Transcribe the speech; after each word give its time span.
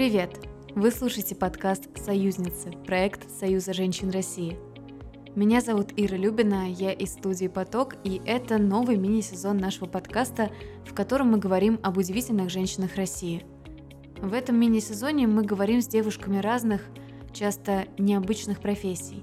Привет! 0.00 0.30
Вы 0.74 0.92
слушаете 0.92 1.34
подкаст 1.34 1.84
«Союзницы»– 2.02 2.72
проект 2.86 3.30
Союза 3.38 3.74
женщин 3.74 4.08
России. 4.08 4.56
Меня 5.34 5.60
зовут 5.60 5.92
Ира 5.94 6.16
Любина, 6.16 6.70
я 6.70 6.90
из 6.90 7.12
студии 7.12 7.48
«Поток», 7.48 7.96
и 8.02 8.18
это 8.24 8.56
новый 8.56 8.96
мини-сезон 8.96 9.58
нашего 9.58 9.84
подкаста, 9.84 10.50
в 10.86 10.94
котором 10.94 11.32
мы 11.32 11.36
говорим 11.36 11.78
об 11.82 11.98
удивительных 11.98 12.48
женщинах 12.48 12.96
России. 12.96 13.44
В 14.22 14.32
этом 14.32 14.58
мини-сезоне 14.58 15.26
мы 15.26 15.42
говорим 15.42 15.82
с 15.82 15.86
девушками 15.86 16.38
разных, 16.38 16.80
часто 17.34 17.84
необычных 17.98 18.60
профессий. 18.60 19.22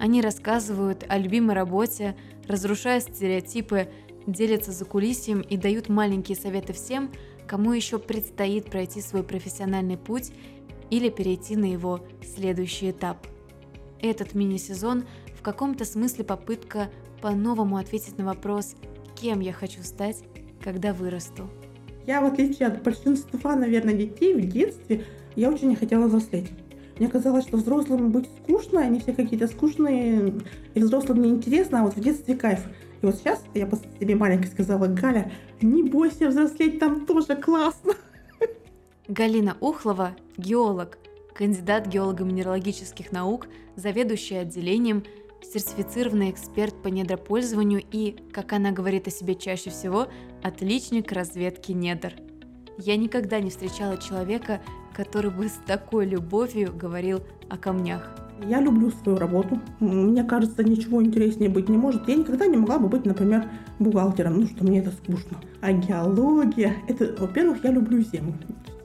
Они 0.00 0.20
рассказывают 0.22 1.04
о 1.08 1.18
любимой 1.18 1.54
работе, 1.54 2.16
разрушая 2.48 2.98
стереотипы, 2.98 3.90
делятся 4.26 4.72
за 4.72 4.86
кулисьем 4.86 5.40
и 5.42 5.56
дают 5.56 5.88
маленькие 5.88 6.36
советы 6.36 6.72
всем, 6.72 7.12
кому 7.46 7.72
еще 7.72 7.98
предстоит 7.98 8.66
пройти 8.66 9.00
свой 9.00 9.22
профессиональный 9.22 9.96
путь 9.96 10.32
или 10.90 11.08
перейти 11.08 11.56
на 11.56 11.70
его 11.70 12.00
следующий 12.22 12.90
этап. 12.90 13.26
Этот 14.00 14.34
мини-сезон 14.34 15.04
в 15.38 15.42
каком-то 15.42 15.84
смысле 15.84 16.24
попытка 16.24 16.88
по-новому 17.22 17.76
ответить 17.76 18.18
на 18.18 18.24
вопрос 18.24 18.76
«Кем 19.20 19.40
я 19.40 19.52
хочу 19.52 19.82
стать, 19.82 20.22
когда 20.62 20.92
вырасту?». 20.92 21.48
Я, 22.06 22.20
в 22.20 22.26
отличие 22.26 22.68
от 22.68 22.82
большинства, 22.82 23.56
наверное, 23.56 23.94
детей 23.94 24.34
в 24.34 24.48
детстве, 24.48 25.04
я 25.34 25.50
очень 25.50 25.68
не 25.68 25.76
хотела 25.76 26.06
взрослеть. 26.06 26.50
Мне 26.98 27.08
казалось, 27.08 27.44
что 27.44 27.56
взрослым 27.56 28.10
быть 28.10 28.28
скучно, 28.42 28.80
они 28.80 29.00
все 29.00 29.12
какие-то 29.12 29.48
скучные, 29.48 30.34
и 30.74 30.80
взрослым 30.80 31.20
неинтересно, 31.20 31.80
а 31.80 31.82
вот 31.82 31.96
в 31.96 32.00
детстве 32.00 32.36
кайф. 32.36 32.60
И 33.02 33.06
вот 33.06 33.16
сейчас 33.16 33.42
я 33.54 33.66
по 33.66 33.76
себе 33.76 34.14
маленькой 34.14 34.46
сказала, 34.46 34.86
Галя, 34.86 35.30
не 35.60 35.82
бойся 35.82 36.28
взрослеть, 36.28 36.78
там 36.78 37.06
тоже 37.06 37.36
классно. 37.36 37.94
Галина 39.08 39.56
Ухлова– 39.60 40.16
геолог, 40.36 40.98
кандидат 41.32 41.86
геолого-минералогических 41.86 43.12
наук, 43.12 43.46
заведующая 43.76 44.40
отделением, 44.40 45.04
сертифицированный 45.42 46.30
эксперт 46.30 46.74
по 46.82 46.88
недропользованию 46.88 47.82
и, 47.92 48.16
как 48.32 48.52
она 48.52 48.72
говорит 48.72 49.06
о 49.06 49.10
себе 49.10 49.34
чаще 49.34 49.70
всего, 49.70 50.08
отличник 50.42 51.12
разведки 51.12 51.72
недр. 51.72 52.14
Я 52.78 52.96
никогда 52.96 53.40
не 53.40 53.50
встречала 53.50 53.96
человека, 53.96 54.60
который 54.94 55.30
бы 55.30 55.48
с 55.48 55.58
такой 55.66 56.06
любовью 56.06 56.74
говорил 56.76 57.22
о 57.48 57.56
камнях. 57.56 58.25
Я 58.44 58.60
люблю 58.60 58.90
свою 58.90 59.18
работу. 59.18 59.60
Мне 59.80 60.24
кажется, 60.24 60.62
ничего 60.62 61.02
интереснее 61.02 61.48
быть 61.48 61.68
не 61.68 61.76
может. 61.76 62.08
Я 62.08 62.16
никогда 62.16 62.46
не 62.46 62.56
могла 62.56 62.78
бы 62.78 62.88
быть, 62.88 63.04
например, 63.04 63.48
бухгалтером, 63.78 64.40
ну 64.40 64.46
что 64.46 64.64
мне 64.64 64.80
это 64.80 64.90
скучно. 64.90 65.38
А 65.60 65.72
геология, 65.72 66.74
это, 66.88 67.14
во-первых, 67.18 67.64
я 67.64 67.70
люблю 67.70 68.00
землю. 68.00 68.34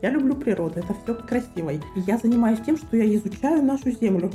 Я 0.02 0.10
люблю 0.10 0.36
природу, 0.36 0.80
это 0.80 0.96
все 1.04 1.14
красиво. 1.14 1.72
Я 1.96 2.18
занимаюсь 2.18 2.60
тем, 2.66 2.78
что 2.78 2.98
я 2.98 3.16
изучаю 3.16 3.64
нашу 3.64 3.92
землю. 3.92 4.32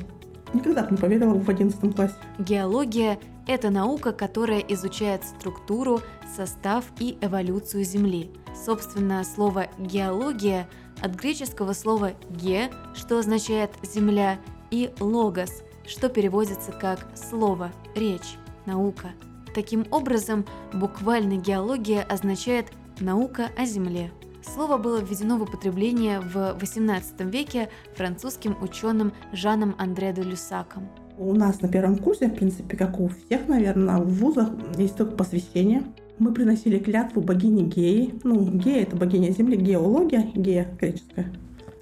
Никогда 0.54 0.84
бы 0.84 0.92
не 0.92 0.96
поверила 0.96 1.34
в 1.34 1.48
11 1.48 1.94
классе. 1.94 2.14
Геология– 2.38 3.18
это 3.48 3.70
наука, 3.70 4.12
которая 4.12 4.60
изучает 4.60 5.24
структуру, 5.24 6.00
состав 6.36 6.84
и 7.00 7.18
эволюцию 7.20 7.84
Земли. 7.84 8.30
Собственно, 8.64 9.24
слово 9.24 9.66
«геология» 9.78 10.68
от 11.02 11.14
греческого 11.14 11.72
слова 11.72 12.12
«ге», 12.30 12.70
что 12.94 13.18
означает 13.18 13.70
«земля», 13.82 14.38
и 14.70 14.90
«логос», 15.00 15.62
что 15.86 16.08
переводится 16.08 16.72
как 16.72 17.06
«слово», 17.14 17.72
«речь», 17.94 18.36
«наука». 18.66 19.12
Таким 19.54 19.86
образом, 19.90 20.44
буквально 20.74 21.36
геология 21.36 22.02
означает 22.02 22.66
«наука 23.00 23.48
о 23.56 23.64
Земле». 23.64 24.10
Слово 24.54 24.76
было 24.76 25.00
введено 25.00 25.38
в 25.38 25.42
употребление 25.42 26.20
в 26.20 26.36
XVIII 26.60 27.30
веке 27.30 27.68
французским 27.94 28.56
ученым 28.62 29.12
Жаном 29.32 29.74
Андре 29.78 30.12
де 30.12 30.22
Люсаком. 30.22 30.88
У 31.18 31.32
нас 31.32 31.62
на 31.62 31.68
первом 31.68 31.96
курсе, 31.96 32.28
в 32.28 32.34
принципе, 32.34 32.76
как 32.76 33.00
у 33.00 33.08
всех, 33.08 33.48
наверное, 33.48 33.98
в 33.98 34.08
вузах 34.08 34.50
есть 34.76 34.96
только 34.96 35.16
посвящение. 35.16 35.82
Мы 36.18 36.32
приносили 36.32 36.78
клятву 36.78 37.22
богине 37.22 37.62
Геи. 37.62 38.14
Ну, 38.22 38.44
Гея– 38.44 38.82
это 38.84 38.96
богиня 38.96 39.30
Земли, 39.30 39.56
геология, 39.56 40.30
Гея 40.34 40.68
греческая. 40.78 41.32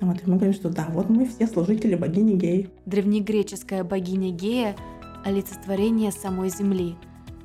Вот, 0.00 0.16
и 0.22 0.31
мы 0.31 0.37
говорим, 0.37 0.53
что 0.53 0.69
да, 0.69 0.88
вот 0.91 1.09
мы 1.09 1.27
все 1.27 1.47
служители 1.47 1.94
богини 1.94 2.34
Геи. 2.34 2.71
Древнегреческая 2.87 3.84
богиня 3.84 4.31
Гея– 4.31 4.77
олицетворение 5.25 6.12
самой 6.12 6.50
Земли. 6.50 6.97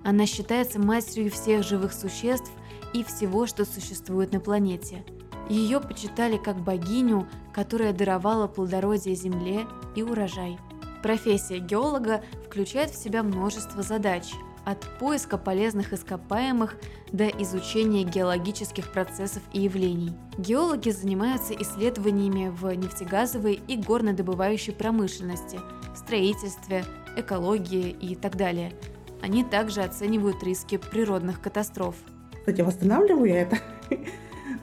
Она 0.04 0.26
считается 0.26 0.80
матерью 0.80 1.32
всех 1.32 1.64
живых 1.64 1.94
существ 1.94 2.52
и 2.94 3.04
всего, 3.04 3.46
что 3.46 3.66
существует 3.66 4.34
на 4.34 4.40
планете. 4.40 5.04
Ее 5.50 5.80
почитали 5.80 6.38
как 6.38 6.64
богиню, 6.64 7.28
которая 7.54 7.94
даровала 7.94 8.48
плодородие 8.48 9.16
земле 9.16 9.66
и 9.96 10.04
урожай. 10.04 10.58
Профессия 11.02 11.60
геолога 11.60 12.22
включает 12.46 12.92
в 12.92 13.02
себя 13.02 13.24
множество 13.24 13.82
задач– 13.82 14.34
от 14.70 14.86
поиска 15.00 15.38
полезных 15.38 15.94
ископаемых 15.94 16.76
до 17.12 17.28
изучения 17.28 18.04
геологических 18.04 18.92
процессов 18.92 19.42
и 19.52 19.62
явлений. 19.62 20.14
Геологи 20.38 20.92
занимаются 20.92 21.54
исследованиями 21.56 22.50
в 22.50 22.72
нефтегазовой 22.76 23.60
и 23.68 23.78
горнодобывающей 23.78 24.74
промышленности, 24.74 25.60
строительстве, 25.96 26.86
экологии 27.18 27.90
и 27.90 28.16
так 28.16 28.38
далее. 28.38 28.74
Они 29.22 29.44
также 29.44 29.82
оценивают 29.82 30.44
риски 30.44 30.78
природных 30.78 31.42
катастроф. 31.42 31.96
Кстати, 32.38 32.62
восстанавливаю 32.62 33.26
я 33.26 33.42
это. 33.42 33.58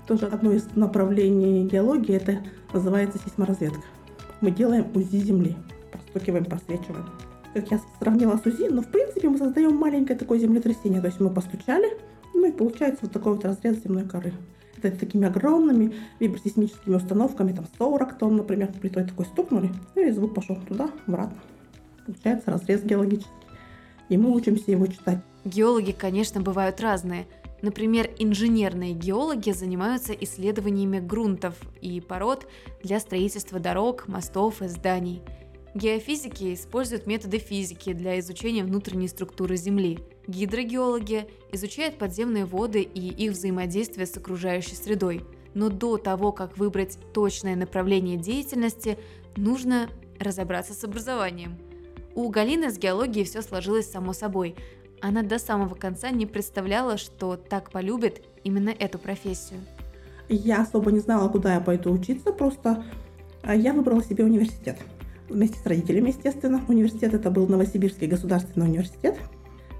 Тоже 0.06 0.26
одно 0.26 0.52
из 0.52 0.68
направлений 0.76 1.66
геологии, 1.66 2.14
это 2.14 2.44
называется 2.72 3.18
сейсморазведка. 3.18 3.82
Мы 4.40 4.52
делаем 4.52 4.86
УЗИ 4.94 5.16
Земли, 5.16 5.56
простукиваем, 5.90 6.44
просвечиваем 6.44 7.06
как 7.56 7.70
я 7.70 7.80
сравнила 7.98 8.36
с 8.36 8.44
УЗИ, 8.44 8.68
но 8.68 8.82
в 8.82 8.88
принципе 8.88 9.30
мы 9.30 9.38
создаем 9.38 9.74
маленькое 9.76 10.18
такое 10.18 10.38
землетрясение. 10.38 11.00
То 11.00 11.06
есть 11.06 11.20
мы 11.20 11.30
постучали, 11.30 11.96
ну 12.34 12.46
и 12.46 12.52
получается 12.52 13.00
вот 13.02 13.12
такой 13.12 13.34
вот 13.34 13.44
разрез 13.44 13.82
земной 13.82 14.04
коры. 14.04 14.34
Это 14.82 14.98
такими 14.98 15.26
огромными 15.26 15.94
вибросейсмическими 16.20 16.96
установками, 16.96 17.52
там 17.52 17.66
40 17.78 18.18
тонн, 18.18 18.36
например, 18.36 18.72
плитой 18.72 19.04
такой 19.04 19.24
стукнули, 19.24 19.70
ну 19.94 20.06
и 20.06 20.10
звук 20.10 20.34
пошел 20.34 20.56
туда, 20.68 20.90
обратно. 21.06 21.38
Получается 22.04 22.50
разрез 22.50 22.82
геологический. 22.82 23.32
И 24.10 24.18
мы 24.18 24.30
учимся 24.30 24.70
его 24.70 24.86
читать. 24.86 25.18
Геологи, 25.44 25.92
конечно, 25.92 26.42
бывают 26.42 26.80
разные. 26.80 27.26
Например, 27.62 28.08
инженерные 28.18 28.92
геологи 28.92 29.50
занимаются 29.50 30.12
исследованиями 30.12 31.00
грунтов 31.00 31.54
и 31.80 32.02
пород 32.02 32.46
для 32.84 33.00
строительства 33.00 33.58
дорог, 33.58 34.08
мостов 34.08 34.60
и 34.60 34.68
зданий– 34.68 35.22
Геофизики 35.76 36.54
используют 36.54 37.06
методы 37.06 37.36
физики 37.36 37.92
для 37.92 38.18
изучения 38.20 38.64
внутренней 38.64 39.08
структуры 39.08 39.56
Земли. 39.56 39.98
Гидрогеологи 40.26 41.26
изучают 41.52 41.98
подземные 41.98 42.46
воды 42.46 42.80
и 42.80 43.08
их 43.08 43.32
взаимодействие 43.32 44.06
с 44.06 44.16
окружающей 44.16 44.74
средой. 44.74 45.22
Но 45.52 45.68
до 45.68 45.98
того, 45.98 46.32
как 46.32 46.56
выбрать 46.56 46.98
точное 47.12 47.56
направление 47.56 48.16
деятельности, 48.16 48.98
нужно 49.36 49.90
разобраться 50.18 50.72
с 50.72 50.82
образованием. 50.82 51.58
У 52.14 52.26
Галины 52.30 52.70
с 52.70 52.78
геологией 52.78 53.26
все 53.26 53.42
сложилось 53.42 53.90
само 53.90 54.14
собой. 54.14 54.56
Она 55.02 55.22
до 55.22 55.38
самого 55.38 55.74
конца 55.74 56.08
не 56.08 56.24
представляла, 56.24 56.96
что 56.96 57.36
так 57.36 57.70
полюбит 57.70 58.22
именно 58.44 58.70
эту 58.70 58.98
профессию. 58.98 59.60
Я 60.30 60.62
особо 60.62 60.90
не 60.90 61.00
знала, 61.00 61.28
куда 61.28 61.52
я 61.52 61.60
пойду 61.60 61.92
учиться, 61.92 62.32
просто 62.32 62.82
а, 63.42 63.54
я 63.54 63.74
выбрала 63.74 64.02
себе 64.02 64.24
университет– 64.24 64.78
вместе 65.28 65.58
с 65.58 65.66
родителями, 65.66 66.08
естественно. 66.08 66.62
Университет 66.68 67.14
это 67.14 67.30
был 67.30 67.46
Новосибирский 67.46 68.06
государственный 68.06 68.66
университет. 68.66 69.16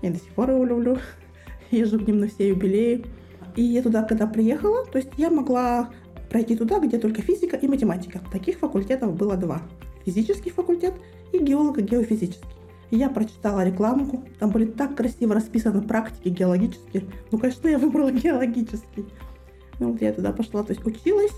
Я 0.03 0.11
до 0.11 0.19
сих 0.19 0.29
пор 0.29 0.51
его 0.51 0.65
люблю. 0.65 0.99
Езжу 1.71 1.99
к 1.99 2.07
ним 2.07 2.21
на 2.21 2.29
все 2.29 2.49
юбилеи. 2.49 3.05
И 3.57 3.63
я 3.63 3.83
туда, 3.83 4.03
когда 4.03 4.27
приехала, 4.27 4.85
то 4.85 4.99
есть 4.99 5.11
я 5.17 5.31
могла 5.31 5.91
пройти 6.29 6.57
туда, 6.57 6.79
где 6.79 6.99
только 6.99 7.23
физика 7.23 7.57
и 7.57 7.67
математика. 7.67 8.21
Таких 8.31 8.59
факультетов 8.59 9.15
было 9.15 9.37
два. 9.37 9.63
Физический 10.05 10.51
факультет 10.51 10.95
и 11.33 11.39
геолого-геофизический. 11.39 12.49
Я 12.91 13.09
прочитала 13.09 13.65
рекламку, 13.65 14.25
там 14.39 14.51
были 14.51 14.67
так 14.67 14.97
красиво 14.97 15.35
расписаны 15.35 15.83
практики 15.83 16.29
геологические. 16.29 17.05
Ну, 17.33 17.39
конечно, 17.39 17.67
я 17.69 17.79
выбрала 17.79 18.13
геологический. 18.13 19.07
Ну, 19.79 19.93
вот 19.93 20.03
я 20.03 20.13
туда 20.13 20.33
пошла, 20.33 20.63
то 20.63 20.73
есть 20.73 20.87
училась, 20.87 21.33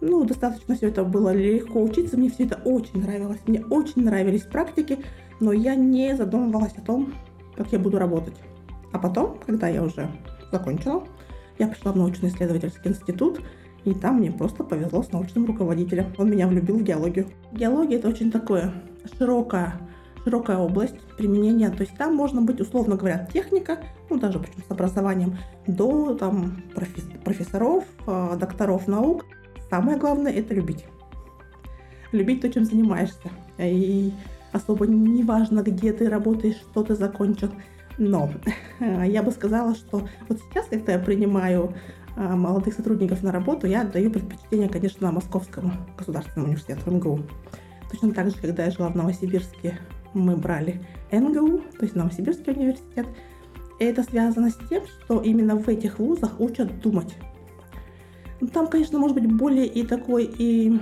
ну, 0.00 0.24
достаточно 0.24 0.74
все 0.74 0.88
это 0.88 1.04
было 1.04 1.32
легко 1.32 1.82
учиться, 1.82 2.16
мне 2.16 2.30
все 2.30 2.44
это 2.44 2.60
очень 2.64 3.00
нравилось, 3.00 3.40
мне 3.46 3.64
очень 3.64 4.04
нравились 4.04 4.42
практики, 4.42 4.98
но 5.40 5.52
я 5.52 5.74
не 5.74 6.16
задумывалась 6.16 6.74
о 6.76 6.82
том, 6.82 7.14
как 7.56 7.72
я 7.72 7.78
буду 7.78 7.98
работать. 7.98 8.34
А 8.92 8.98
потом, 8.98 9.38
когда 9.44 9.68
я 9.68 9.82
уже 9.82 10.10
закончила, 10.52 11.04
я 11.58 11.68
пришла 11.68 11.92
в 11.92 11.96
научно-исследовательский 11.96 12.90
институт, 12.90 13.40
и 13.84 13.94
там 13.94 14.16
мне 14.16 14.32
просто 14.32 14.64
повезло 14.64 15.02
с 15.02 15.12
научным 15.12 15.46
руководителем. 15.46 16.12
Он 16.18 16.30
меня 16.30 16.48
влюбил 16.48 16.78
в 16.78 16.82
геологию. 16.82 17.28
Геология 17.52 17.98
это 17.98 18.08
очень 18.08 18.32
такое 18.32 18.72
широкая, 19.16 19.74
широкая 20.24 20.58
область 20.58 20.98
применения. 21.16 21.70
То 21.70 21.82
есть 21.82 21.96
там 21.96 22.14
можно 22.14 22.42
быть, 22.42 22.60
условно 22.60 22.96
говоря, 22.96 23.28
техника, 23.32 23.78
ну 24.10 24.18
даже 24.18 24.40
причем 24.40 24.64
с 24.68 24.70
образованием, 24.70 25.38
до 25.68 26.14
там 26.14 26.64
профессоров, 27.24 27.84
э, 28.06 28.36
докторов 28.38 28.88
наук. 28.88 29.24
Самое 29.70 29.98
главное– 29.98 30.32
это 30.34 30.54
любить. 30.54 30.84
любить 32.12 32.40
то, 32.40 32.48
чем 32.48 32.64
занимаешься. 32.64 33.30
И 33.58 34.12
особо 34.52 34.86
не 34.86 35.22
важно, 35.22 35.62
где 35.62 35.92
ты 35.92 36.08
работаешь, 36.08 36.56
что 36.56 36.82
ты 36.82 36.94
закончил. 36.94 37.50
Но 37.98 38.30
я 38.80 39.22
бы 39.22 39.30
сказала, 39.32 39.74
что 39.74 40.08
вот 40.28 40.40
сейчас, 40.40 40.66
когда 40.66 40.92
я 40.92 40.98
принимаю 40.98 41.74
а, 42.16 42.36
молодых 42.36 42.74
сотрудников 42.74 43.22
на 43.22 43.32
работу, 43.32 43.66
я 43.66 43.82
отдаю 43.82 44.10
предпочтение, 44.10 44.68
конечно, 44.68 45.10
Московскому 45.12 45.72
государственному 45.96 46.48
университету 46.48 46.90
МГУ. 46.90 47.20
Точно 47.90 48.12
так 48.12 48.30
же, 48.30 48.36
когда 48.40 48.64
я 48.64 48.70
жила 48.70 48.88
в 48.88 48.96
Новосибирске, 48.96 49.78
мы 50.14 50.36
брали 50.36 50.80
НГУ, 51.12 51.58
то 51.78 51.82
есть 51.82 51.94
Новосибирский 51.94 52.52
университет. 52.52 53.06
И 53.78 53.84
это 53.84 54.02
связано 54.02 54.50
с 54.50 54.58
тем, 54.68 54.82
что 54.86 55.20
именно 55.20 55.56
в 55.56 55.68
этих 55.68 55.98
вузах 55.98 56.40
учат 56.40 56.80
думать. 56.80 57.14
Ну, 58.40 58.48
там, 58.48 58.66
конечно, 58.68 58.98
может 58.98 59.16
быть 59.16 59.32
более 59.32 59.66
и 59.66 59.86
такой 59.86 60.24
и 60.24 60.78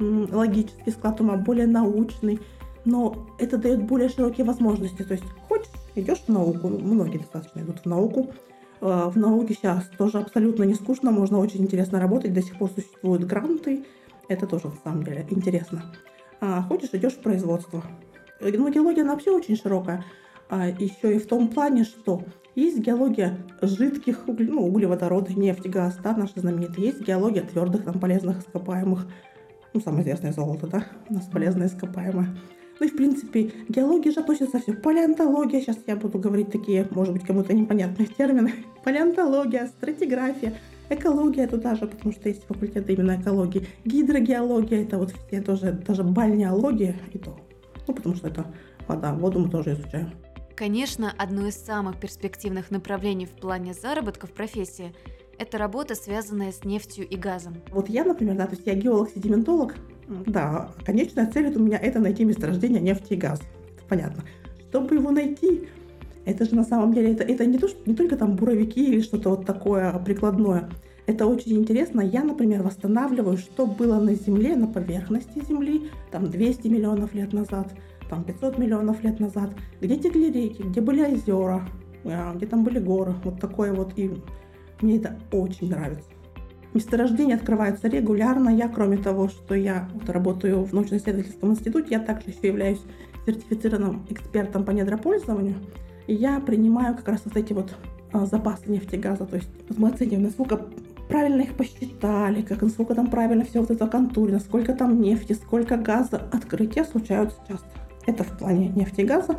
логический 0.00 0.90
склад 0.90 1.20
ума, 1.20 1.36
более 1.36 1.66
научный, 1.66 2.40
но 2.84 3.28
это 3.38 3.58
дает 3.58 3.84
более 3.84 4.08
широкие 4.08 4.46
возможности. 4.46 5.02
То 5.02 5.14
есть 5.14 5.24
хочешь, 5.48 5.68
идешь 5.94 6.22
в 6.26 6.28
науку, 6.28 6.68
многие 6.68 7.18
достаточно 7.18 7.60
идут 7.60 7.80
в 7.80 7.86
науку. 7.86 8.32
Э, 8.80 9.10
в 9.12 9.16
науке 9.16 9.54
сейчас 9.54 9.88
тоже 9.98 10.18
абсолютно 10.18 10.64
не 10.64 10.74
скучно, 10.74 11.10
можно 11.10 11.38
очень 11.38 11.62
интересно 11.62 12.00
работать, 12.00 12.32
до 12.32 12.42
сих 12.42 12.58
пор 12.58 12.70
существуют 12.70 13.24
гранты, 13.24 13.84
это 14.28 14.46
тоже 14.46 14.68
на 14.68 14.76
самом 14.84 15.04
деле 15.04 15.26
интересно. 15.30 15.82
А 16.40 16.62
хочешь, 16.62 16.90
идешь 16.92 17.14
в 17.14 17.20
производство. 17.20 17.82
Э, 18.40 18.50
ну, 18.52 18.70
геология, 18.70 19.02
она 19.02 19.14
вообще 19.14 19.30
очень 19.30 19.56
широкая. 19.56 20.04
А 20.48 20.68
еще 20.68 21.14
и 21.14 21.18
в 21.18 21.26
том 21.26 21.48
плане, 21.48 21.84
что 21.84 22.22
есть 22.60 22.78
геология 22.78 23.38
жидких 23.62 24.24
ну, 24.26 24.66
углеводородов, 24.66 25.36
нефть, 25.36 25.66
газ, 25.68 25.96
да, 26.02 26.16
наши 26.16 26.40
знаменитые. 26.40 26.88
Есть 26.88 27.00
геология 27.00 27.42
твердых, 27.42 27.84
там, 27.84 27.98
полезных 28.00 28.40
ископаемых. 28.40 29.06
Ну, 29.74 29.80
самое 29.80 30.02
известное 30.02 30.32
золото, 30.32 30.66
да, 30.66 30.84
у 31.08 31.14
нас 31.14 31.26
полезное 31.26 31.68
ископаемое. 31.68 32.36
Ну 32.80 32.86
и, 32.86 32.88
в 32.88 32.96
принципе, 32.96 33.50
геология 33.68 34.12
же 34.12 34.20
относится 34.20 34.60
все. 34.60 34.72
Палеонтология, 34.72 35.60
сейчас 35.60 35.78
я 35.86 35.96
буду 35.96 36.18
говорить 36.18 36.50
такие, 36.50 36.86
может 36.90 37.12
быть, 37.12 37.24
кому-то 37.24 37.52
непонятные 37.52 38.06
термины. 38.06 38.52
Палеонтология, 38.84 39.66
стратиграфия, 39.66 40.54
экология 40.88 41.46
туда 41.48 41.74
же, 41.74 41.86
потому 41.86 42.12
что 42.12 42.28
есть 42.28 42.44
факультет 42.44 42.88
именно 42.88 43.20
экологии. 43.20 43.66
Гидрогеология, 43.84 44.82
это 44.82 44.98
вот 44.98 45.12
все 45.12 45.42
тоже, 45.42 45.72
даже 45.86 46.04
бальнеология 46.04 46.96
и 47.12 47.18
то. 47.18 47.38
Ну, 47.86 47.94
потому 47.94 48.14
что 48.14 48.28
это 48.28 48.46
вода, 48.86 49.12
воду 49.14 49.40
мы 49.40 49.50
тоже 49.50 49.72
изучаем. 49.72 50.12
Конечно, 50.58 51.14
одно 51.16 51.46
из 51.46 51.54
самых 51.54 52.00
перспективных 52.00 52.72
направлений 52.72 53.26
в 53.26 53.30
плане 53.30 53.74
заработка 53.74 54.26
в 54.26 54.32
профессии– 54.32 54.92
это 55.38 55.56
работа, 55.56 55.94
связанная 55.94 56.50
с 56.50 56.64
нефтью 56.64 57.06
и 57.06 57.16
газом. 57.16 57.58
Вот 57.70 57.88
я, 57.88 58.02
например, 58.02 58.34
да, 58.34 58.46
то 58.46 58.56
есть 58.56 58.66
я 58.66 58.74
геолог-седиментолог, 58.74 59.76
да, 60.26 60.72
конечная 60.84 61.30
цель 61.30 61.56
у 61.56 61.60
меня 61.60 61.78
это 61.78 62.00
найти 62.00 62.24
месторождение 62.24 62.80
нефти 62.80 63.12
и 63.12 63.16
газа. 63.16 63.44
Это 63.76 63.84
понятно. 63.88 64.24
Чтобы 64.68 64.96
его 64.96 65.12
найти, 65.12 65.68
это 66.24 66.44
же 66.44 66.56
на 66.56 66.64
самом 66.64 66.92
деле, 66.92 67.12
это, 67.12 67.22
это 67.22 67.46
не, 67.46 67.58
то, 67.58 67.68
что, 67.68 67.78
не 67.86 67.94
только 67.94 68.16
там 68.16 68.34
буровики 68.34 68.84
или 68.84 69.00
что-то 69.00 69.30
вот 69.30 69.46
такое 69.46 69.96
прикладное. 70.00 70.68
Это 71.06 71.26
очень 71.26 71.56
интересно. 71.56 72.00
Я, 72.00 72.24
например, 72.24 72.64
восстанавливаю, 72.64 73.36
что 73.36 73.64
было 73.64 74.00
на 74.00 74.14
Земле, 74.16 74.56
на 74.56 74.66
поверхности 74.66 75.40
Земли, 75.46 75.88
там 76.10 76.28
200 76.28 76.66
миллионов 76.66 77.14
лет 77.14 77.32
назад, 77.32 77.72
там 78.08 78.24
500 78.24 78.58
миллионов 78.58 79.02
лет 79.02 79.20
назад, 79.20 79.50
где 79.80 79.96
текли 79.96 80.30
реки, 80.30 80.62
где 80.62 80.80
были 80.80 81.02
озера, 81.02 81.66
а, 82.04 82.34
где 82.34 82.46
там 82.46 82.64
были 82.64 82.78
горы. 82.78 83.14
Вот 83.24 83.40
такое 83.40 83.72
вот. 83.72 83.92
И 83.96 84.10
мне 84.80 84.96
это 84.98 85.18
очень 85.32 85.70
нравится. 85.70 86.08
Месторождения 86.74 87.36
открываются 87.36 87.88
регулярно. 87.88 88.50
Я, 88.50 88.68
кроме 88.68 88.98
того, 88.98 89.28
что 89.28 89.54
я 89.54 89.88
вот 89.94 90.08
работаю 90.10 90.64
в 90.64 90.72
научно-исследовательском 90.72 91.50
институте, 91.50 91.88
я 91.90 92.00
также 92.00 92.30
еще 92.30 92.48
являюсь 92.48 92.80
сертифицированным 93.26 94.06
экспертом 94.10 94.64
по 94.64 94.70
недропользованию. 94.70 95.56
И 96.06 96.14
я 96.14 96.40
принимаю 96.40 96.94
как 96.96 97.08
раз 97.08 97.22
вот 97.24 97.36
эти 97.36 97.52
вот 97.52 97.74
а, 98.12 98.26
запасы 98.26 98.70
нефти 98.70 98.96
и 98.96 98.98
газа. 98.98 99.26
То 99.26 99.36
есть 99.36 99.50
вот 99.68 99.78
мы 99.78 99.88
оцениваем, 99.88 100.24
насколько 100.24 100.60
правильно 101.08 101.42
их 101.42 101.56
посчитали, 101.56 102.42
как 102.42 102.62
насколько 102.62 102.94
там 102.94 103.08
правильно 103.08 103.44
все 103.44 103.60
вот 103.60 103.70
это 103.70 103.86
контурено, 103.86 104.38
сколько 104.38 104.74
там 104.74 105.00
нефти, 105.00 105.32
сколько 105.32 105.76
газа. 105.76 106.22
Открытия 106.32 106.84
случаются 106.84 107.38
часто. 107.48 107.68
Это 108.08 108.24
в 108.24 108.38
плане 108.38 108.68
нефти 108.68 109.02
и 109.02 109.04
газа. 109.04 109.38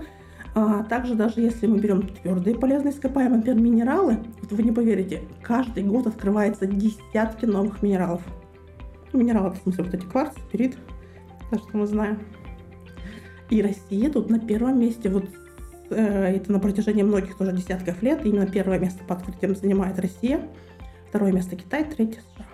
А 0.54 0.84
также 0.84 1.16
даже 1.16 1.42
если 1.42 1.66
мы 1.66 1.80
берем 1.80 2.08
твердые 2.08 2.56
полезные 2.56 2.94
ископаемые, 2.94 3.38
например, 3.38 3.60
минералы, 3.60 4.20
вот 4.42 4.52
вы 4.52 4.62
не 4.62 4.72
поверите, 4.72 5.24
каждый 5.42 5.84
год 5.84 6.06
открывается 6.06 6.68
десятки 6.68 7.46
новых 7.46 7.82
минералов. 7.82 8.22
Минералы, 9.12 9.52
в 9.52 9.58
смысле, 9.58 9.86
вот 9.86 9.94
эти 9.96 10.06
кварц, 10.06 10.34
спирит, 10.38 10.78
то, 11.50 11.58
что 11.58 11.78
мы 11.78 11.88
знаем. 11.88 12.20
И 13.50 13.60
Россия 13.64 14.12
тут 14.12 14.30
на 14.30 14.40
первом 14.40 14.80
месте, 14.80 15.10
вот 15.10 15.26
э, 15.90 16.36
это 16.36 16.52
на 16.52 16.60
протяжении 16.60 17.02
многих 17.02 17.38
тоже 17.38 17.54
десятков 17.54 18.04
лет, 18.04 18.24
именно 18.24 18.46
первое 18.46 18.78
место 18.78 19.04
по 19.04 19.16
открытиям 19.16 19.56
занимает 19.56 19.98
Россия, 19.98 20.48
второе 21.10 21.32
место 21.32 21.56
Китай, 21.56 21.86
третье 21.86 22.22
США. 22.22 22.46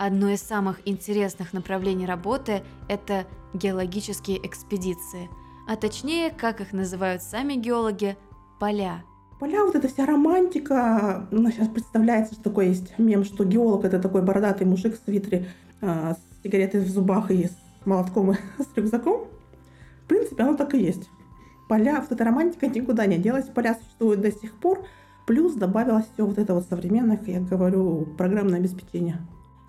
Одно 0.00 0.30
из 0.30 0.40
самых 0.40 0.80
интересных 0.84 1.52
направлений 1.52 2.06
работы– 2.06 2.62
это 2.88 3.26
геологические 3.54 4.44
экспедиции– 4.44 5.28
а 5.70 5.76
точнее, 5.76 6.32
как 6.32 6.60
их 6.60 6.72
называют 6.72 7.22
сами 7.22 7.54
геологи, 7.54 8.16
поля. 8.58 9.04
Поля, 9.38 9.64
вот 9.64 9.76
эта 9.76 9.86
вся 9.86 10.04
романтика, 10.04 11.28
ну, 11.30 11.48
сейчас 11.48 11.68
представляется, 11.68 12.34
что 12.34 12.42
такое 12.42 12.66
есть 12.66 12.98
мем, 12.98 13.22
что 13.22 13.44
геолог 13.44 13.84
это 13.84 14.00
такой 14.00 14.22
бородатый 14.22 14.66
мужик 14.66 14.96
в 14.96 15.04
свитере 15.04 15.46
э, 15.80 16.14
с 16.14 16.42
сигаретой 16.42 16.80
в 16.80 16.88
зубах 16.88 17.30
и 17.30 17.44
с 17.44 17.56
молотком 17.84 18.32
и 18.32 18.34
с 18.58 18.66
рюкзаком. 18.76 19.28
В 20.06 20.08
принципе, 20.08 20.42
оно 20.42 20.56
так 20.56 20.74
и 20.74 20.82
есть. 20.82 21.08
Поля, 21.68 22.00
вот 22.00 22.10
эта 22.10 22.24
романтика 22.24 22.66
никуда 22.66 23.06
не 23.06 23.18
делась, 23.18 23.44
поля 23.44 23.76
существуют 23.76 24.22
до 24.22 24.32
сих 24.32 24.58
пор, 24.58 24.84
плюс 25.24 25.54
добавилось 25.54 26.06
все 26.14 26.26
вот 26.26 26.38
это 26.38 26.52
вот 26.52 26.66
современное, 26.68 27.20
я 27.26 27.38
говорю, 27.38 28.08
программное 28.18 28.58
обеспечение. 28.58 29.18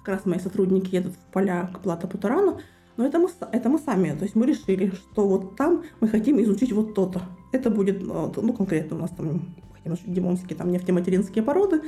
Как 0.03 0.15
раз 0.15 0.25
мои 0.25 0.39
сотрудники 0.39 0.95
едут 0.95 1.13
в 1.13 1.31
поля 1.31 1.69
к 1.71 1.81
Плата-Путарану, 1.81 2.59
но 2.97 3.05
это 3.05 3.19
мы, 3.19 3.29
это 3.51 3.69
мы 3.69 3.79
сами, 3.79 4.15
то 4.15 4.23
есть 4.23 4.35
мы 4.35 4.45
решили, 4.45 4.91
что 4.91 5.27
вот 5.27 5.55
там 5.55 5.83
мы 5.99 6.07
хотим 6.07 6.41
изучить 6.41 6.71
вот 6.71 6.93
то-то. 6.93 7.21
Это 7.51 7.69
будет, 7.69 8.01
ну, 8.01 8.31
ну 8.35 8.53
конкретно 8.53 8.97
у 8.97 8.99
нас 8.99 9.11
там 9.11 9.55
хотим 9.73 9.93
изучить 9.93 10.13
димонские 10.13 10.57
там 10.57 10.71
нефтематеринские 10.71 11.43
породы 11.43 11.81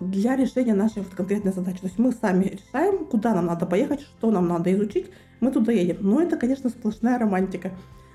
для 0.00 0.34
решения 0.34 0.74
нашей 0.74 1.02
вот 1.02 1.14
конкретной 1.14 1.52
задачи. 1.52 1.80
То 1.80 1.86
есть 1.86 1.98
мы 1.98 2.12
сами 2.12 2.44
решаем, 2.44 3.04
куда 3.04 3.34
нам 3.34 3.46
надо 3.46 3.66
поехать, 3.66 4.00
что 4.00 4.30
нам 4.30 4.48
надо 4.48 4.72
изучить, 4.74 5.10
мы 5.40 5.50
туда 5.50 5.72
едем. 5.72 5.98
Но 6.00 6.20
это, 6.20 6.36
конечно, 6.36 6.70
сплошная 6.70 7.18
романтика. 7.18 7.72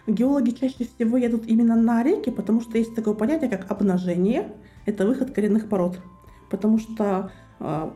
Геологи 0.07 0.51
чаще 0.51 0.85
всего 0.85 1.17
едут 1.17 1.45
именно 1.47 1.75
на 1.75 2.03
реки, 2.03 2.29
потому 2.31 2.61
что 2.61 2.77
есть 2.77 2.93
такое 2.95 3.13
понятие, 3.13 3.49
как 3.49 3.69
обнажение. 3.71 4.51
Это 4.85 5.05
выход 5.05 5.31
коренных 5.31 5.69
пород. 5.69 5.99
Потому 6.49 6.79
что 6.79 7.31
а, 7.59 7.93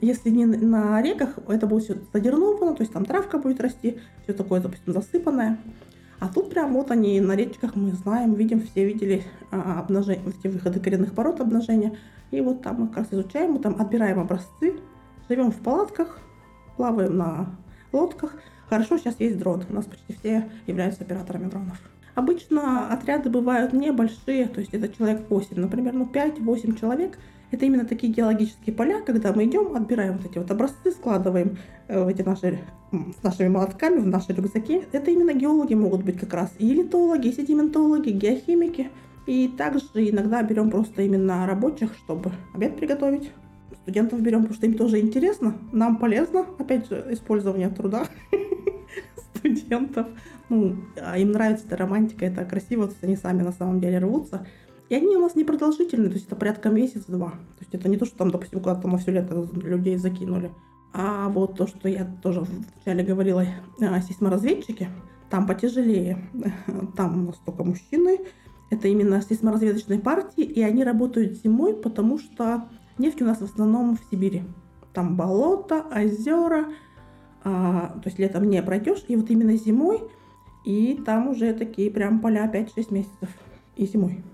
если 0.00 0.30
не 0.30 0.44
на 0.44 1.00
реках, 1.00 1.38
это 1.48 1.66
будет 1.66 1.84
все 1.84 1.96
задерновано, 2.12 2.74
то 2.74 2.82
есть 2.82 2.92
там 2.92 3.04
травка 3.04 3.38
будет 3.38 3.60
расти, 3.60 3.98
все 4.24 4.32
такое, 4.32 4.60
допустим, 4.60 4.92
засыпанное. 4.92 5.58
А 6.18 6.28
тут 6.28 6.50
прям 6.50 6.72
вот 6.72 6.90
они 6.90 7.20
на 7.20 7.36
речках 7.36 7.74
мы 7.76 7.92
знаем, 7.92 8.34
видим, 8.34 8.62
все 8.62 8.86
видели 8.86 9.24
а, 9.50 9.80
обнажение, 9.80 10.24
вот 10.24 10.34
эти 10.38 10.48
выходы 10.52 10.80
коренных 10.80 11.14
пород 11.14 11.40
обнажения. 11.40 11.96
И 12.30 12.40
вот 12.40 12.62
там 12.62 12.80
мы 12.80 12.88
как 12.88 12.98
раз 12.98 13.08
изучаем, 13.10 13.52
мы 13.52 13.58
там 13.58 13.76
отбираем 13.78 14.18
образцы, 14.18 14.76
живем 15.28 15.50
в 15.50 15.56
палатках, 15.56 16.18
плаваем 16.76 17.16
на 17.16 17.56
лодках. 17.92 18.34
Хорошо, 18.68 18.98
сейчас 18.98 19.20
есть 19.20 19.38
дрон. 19.38 19.64
У 19.68 19.74
нас 19.74 19.84
почти 19.84 20.14
все 20.14 20.50
являются 20.66 21.04
операторами 21.04 21.48
дронов. 21.48 21.78
Обычно 22.14 22.88
отряды 22.88 23.28
бывают 23.28 23.74
небольшие, 23.74 24.46
то 24.46 24.60
есть 24.60 24.72
это 24.72 24.88
человек 24.88 25.28
8, 25.28 25.60
например, 25.60 25.92
ну 25.92 26.06
5-8 26.06 26.80
человек– 26.80 27.18
это 27.56 27.64
именно 27.64 27.86
такие 27.86 28.12
геологические 28.12 28.74
поля, 28.74 29.00
когда 29.00 29.32
мы 29.32 29.44
идем, 29.44 29.74
отбираем 29.74 30.18
вот 30.18 30.30
эти 30.30 30.38
вот 30.38 30.50
образцы, 30.50 30.90
складываем 30.90 31.56
э, 31.88 32.04
в 32.04 32.08
эти 32.08 32.22
наши, 32.22 32.60
с 32.92 33.22
нашими 33.22 33.48
молотками 33.48 33.98
в 33.98 34.06
наши 34.06 34.32
рюкзаки. 34.32 34.82
Это 34.92 35.10
именно 35.10 35.32
геологи 35.32 35.74
могут 35.74 36.04
быть 36.04 36.18
как 36.20 36.34
раз 36.34 36.52
и 36.58 36.72
литологи, 36.74 37.28
и 37.28 37.32
седиментологи, 37.32 38.10
геохимики. 38.10 38.90
И 39.26 39.48
также 39.48 39.86
иногда 39.94 40.42
берем 40.42 40.70
просто 40.70 41.02
именно 41.02 41.46
рабочих, 41.46 41.94
чтобы 41.96 42.30
обед 42.54 42.76
приготовить. 42.76 43.32
Студентов 43.82 44.20
берем, 44.20 44.42
потому 44.42 44.54
что 44.54 44.66
им 44.66 44.74
тоже 44.74 45.00
интересно, 45.00 45.56
нам 45.72 45.96
полезно, 45.96 46.46
опять 46.58 46.88
же, 46.88 47.06
использование 47.10 47.68
труда 47.70 48.06
студентов. 49.34 50.08
Ну, 50.48 50.76
а 51.00 51.18
им 51.18 51.32
нравится 51.32 51.66
эта 51.66 51.76
романтика, 51.76 52.26
это 52.26 52.44
красиво, 52.44 52.90
они 53.00 53.16
сами 53.16 53.42
на 53.42 53.52
самом 53.52 53.80
деле 53.80 53.98
рвутся. 53.98 54.46
И 54.88 54.94
они 54.94 55.16
у 55.16 55.20
нас 55.20 55.34
непродолжительные, 55.34 56.08
то 56.08 56.14
есть 56.14 56.26
это 56.26 56.36
порядка 56.36 56.68
месяц-два. 56.68 57.30
То 57.30 57.60
есть 57.60 57.74
это 57.74 57.88
не 57.88 57.96
то, 57.96 58.06
что 58.06 58.16
там, 58.16 58.30
допустим, 58.30 58.60
куда-то 58.60 58.86
на 58.88 58.98
все 58.98 59.10
лето 59.10 59.48
людей 59.54 59.96
закинули. 59.96 60.52
А 60.92 61.28
вот 61.28 61.56
то, 61.56 61.66
что 61.66 61.88
я 61.88 62.04
тоже 62.22 62.40
вначале 62.40 63.04
говорила 63.04 63.44
о 63.80 64.00
сейсморазведчике, 64.00 64.88
там 65.28 65.46
потяжелее. 65.46 66.18
Там 66.96 67.22
у 67.22 67.26
нас 67.26 67.36
только 67.44 67.64
мужчины. 67.64 68.20
Это 68.70 68.88
именно 68.88 69.20
сейсморазведочные 69.20 69.98
партии, 69.98 70.44
и 70.44 70.62
они 70.62 70.84
работают 70.84 71.38
зимой, 71.38 71.74
потому 71.74 72.18
что 72.18 72.68
нефть 72.98 73.22
у 73.22 73.24
нас 73.24 73.38
в 73.38 73.44
основном 73.44 73.96
в 73.96 74.00
Сибири. 74.10 74.44
Там 74.92 75.16
болото, 75.16 75.84
озера, 75.94 76.66
а, 77.44 77.98
то 78.02 78.08
есть 78.08 78.18
летом 78.18 78.48
не 78.48 78.60
пройдешь, 78.62 79.04
и 79.06 79.14
вот 79.14 79.30
именно 79.30 79.56
зимой, 79.56 80.00
и 80.64 81.00
там 81.06 81.28
уже 81.28 81.52
такие 81.52 81.90
прям 81.92 82.20
поля 82.20 82.50
5-6 82.50 82.92
месяцев, 82.92 83.28
и 83.76 83.86
зимой. 83.86 84.24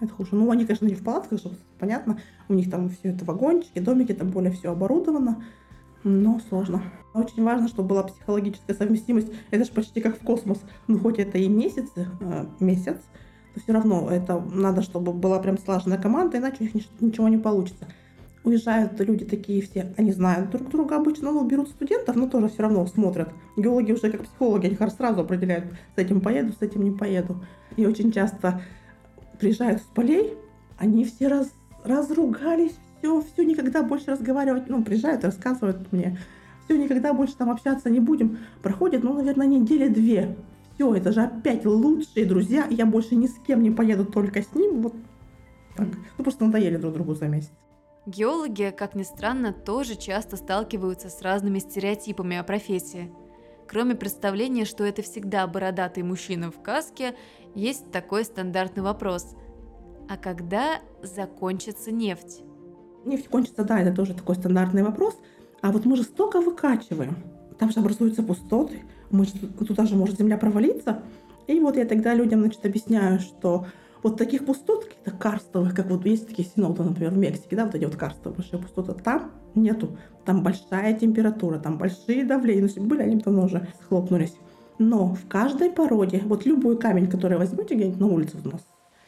Это 0.00 0.12
хуже. 0.12 0.30
Ну, 0.32 0.50
они, 0.50 0.64
конечно, 0.64 0.86
не 0.86 0.94
в 0.94 1.04
палатках 1.04 1.40
живут, 1.40 1.58
понятно. 1.78 2.18
У 2.48 2.54
них 2.54 2.70
там 2.70 2.88
все 2.88 3.10
это 3.10 3.24
вагончики, 3.24 3.78
домики, 3.78 4.14
там 4.14 4.30
более 4.30 4.52
все 4.52 4.72
оборудовано, 4.72 5.44
но 6.04 6.40
сложно. 6.48 6.82
Очень 7.12 7.44
важно, 7.44 7.68
чтобы 7.68 7.90
была 7.90 8.04
психологическая 8.04 8.74
совместимость. 8.74 9.28
Это 9.50 9.64
же 9.64 9.72
почти 9.72 10.00
как 10.00 10.18
в 10.18 10.24
космос. 10.24 10.62
Ну, 10.86 10.98
хоть 10.98 11.18
это 11.18 11.38
и 11.38 11.48
месяцы, 11.48 12.08
э, 12.20 12.46
месяц, 12.60 12.98
то 13.54 13.60
все 13.60 13.72
равно 13.72 14.08
это 14.10 14.40
надо, 14.40 14.82
чтобы 14.82 15.12
была 15.12 15.38
прям 15.40 15.58
слаженная 15.58 15.98
команда, 15.98 16.38
иначе 16.38 16.56
у 16.60 16.64
них 16.64 16.74
ничего 17.00 17.28
не 17.28 17.38
получится 17.38 17.86
уезжают 18.42 18.98
люди 19.00 19.24
такие 19.24 19.62
все, 19.62 19.92
они 19.96 20.12
знают 20.12 20.50
друг 20.50 20.70
друга 20.70 20.96
обычно, 20.96 21.30
ну, 21.30 21.46
берут 21.46 21.68
студентов, 21.68 22.16
но 22.16 22.26
тоже 22.26 22.48
все 22.48 22.62
равно 22.62 22.86
смотрят. 22.86 23.30
Геологи 23.56 23.92
уже 23.92 24.10
как 24.10 24.22
психологи, 24.22 24.66
они 24.66 24.90
сразу 24.90 25.20
определяют, 25.20 25.66
с 25.94 25.98
этим 25.98 26.20
поеду, 26.20 26.52
с 26.52 26.62
этим 26.62 26.82
не 26.82 26.90
поеду. 26.90 27.44
И 27.76 27.86
очень 27.86 28.12
часто 28.12 28.62
приезжают 29.40 29.80
с 29.80 29.84
полей, 29.84 30.34
они 30.78 31.04
все 31.04 31.28
раз, 31.28 31.52
разругались, 31.82 32.76
все, 32.98 33.22
все, 33.22 33.44
никогда 33.44 33.82
больше 33.82 34.10
разговаривать, 34.10 34.68
ну, 34.68 34.84
приезжают, 34.84 35.24
рассказывают 35.24 35.90
мне, 35.92 36.18
все, 36.64 36.76
никогда 36.76 37.12
больше 37.12 37.34
там 37.36 37.50
общаться 37.50 37.90
не 37.90 37.98
будем. 38.00 38.38
Проходит, 38.62 39.02
ну, 39.02 39.14
наверное, 39.14 39.46
недели 39.46 39.88
две. 39.88 40.36
Все, 40.74 40.94
это 40.94 41.12
же 41.12 41.22
опять 41.22 41.66
лучшие 41.66 42.24
друзья, 42.26 42.66
я 42.70 42.86
больше 42.86 43.16
ни 43.16 43.26
с 43.26 43.34
кем 43.46 43.62
не 43.62 43.70
поеду, 43.70 44.04
только 44.04 44.42
с 44.42 44.54
ним, 44.54 44.82
вот 44.82 44.94
так. 45.76 45.88
Ну, 46.16 46.24
просто 46.24 46.44
надоели 46.44 46.76
друг 46.76 46.94
другу 46.94 47.14
за 47.14 47.26
месяц. 47.26 47.50
Геологи, 48.06 48.72
как 48.76 48.94
ни 48.94 49.02
странно, 49.02 49.52
тоже 49.52 49.94
часто 49.94 50.36
сталкиваются 50.36 51.10
с 51.10 51.20
разными 51.22 51.58
стереотипами 51.58 52.36
о 52.36 52.44
профессии. 52.44 53.12
Кроме 53.70 53.94
представления, 53.94 54.64
что 54.64 54.82
это 54.82 55.00
всегда 55.00 55.46
бородатый 55.46 56.02
мужчина 56.02 56.50
в 56.50 56.60
каске, 56.60 57.14
есть 57.54 57.88
такой 57.92 58.24
стандартный 58.24 58.82
вопрос. 58.82 59.36
А 60.08 60.16
когда 60.16 60.80
закончится 61.04 61.92
нефть? 61.92 62.42
Нефть 63.04 63.28
кончится, 63.28 63.62
да, 63.62 63.78
это 63.78 63.94
тоже 63.94 64.14
такой 64.14 64.34
стандартный 64.34 64.82
вопрос. 64.82 65.16
А 65.62 65.70
вот 65.70 65.84
мы 65.84 65.96
же 65.96 66.02
столько 66.02 66.40
выкачиваем. 66.40 67.16
Там 67.60 67.70
же 67.70 67.78
образуются 67.78 68.24
пустоты. 68.24 68.82
Мы 69.12 69.24
туда 69.24 69.86
же 69.86 69.94
может 69.94 70.18
земля 70.18 70.36
провалиться. 70.36 71.04
И 71.46 71.60
вот 71.60 71.76
я 71.76 71.84
тогда 71.84 72.12
людям, 72.12 72.40
значит, 72.40 72.66
объясняю, 72.66 73.20
что 73.20 73.66
вот 74.02 74.16
таких 74.16 74.46
пустот, 74.46 74.84
каких-то 74.84 75.10
карстовых, 75.10 75.74
как 75.74 75.90
вот 75.90 76.04
есть 76.06 76.28
такие 76.28 76.48
синоды, 76.48 76.82
например, 76.82 77.12
в 77.12 77.18
Мексике, 77.18 77.56
да, 77.56 77.66
вот 77.66 77.74
эти 77.74 77.84
вот 77.84 77.96
карстовые 77.96 78.36
большие 78.36 78.60
пустоты, 78.60 78.94
там 78.94 79.32
нету. 79.54 79.96
Там 80.24 80.42
большая 80.42 80.94
температура, 80.94 81.58
там 81.58 81.78
большие 81.78 82.24
давления. 82.24 82.62
Ну, 82.62 82.68
если 82.68 82.80
были, 82.80 83.02
они 83.02 83.16
давно 83.16 83.44
уже 83.44 83.66
схлопнулись. 83.82 84.36
Но 84.78 85.14
в 85.14 85.26
каждой 85.28 85.70
породе, 85.70 86.22
вот 86.24 86.46
любой 86.46 86.78
камень, 86.78 87.08
который 87.08 87.36
возьмете 87.36 87.74
где-нибудь 87.74 88.00
на 88.00 88.06
улице 88.06 88.36
у 88.42 88.48
нас, 88.48 88.66